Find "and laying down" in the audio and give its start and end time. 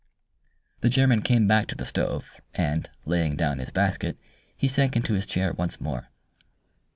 2.55-3.59